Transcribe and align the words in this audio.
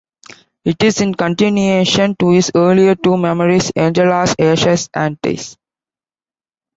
It 0.65 0.81
is 0.81 0.99
in 1.01 1.13
continuation 1.13 2.15
to 2.15 2.31
his 2.31 2.51
earlier 2.55 2.95
two 2.95 3.17
memoirs, 3.17 3.69
"Angela's 3.75 4.33
Ashes" 4.39 4.89
and 4.95 5.19
"'Tis". 5.21 5.57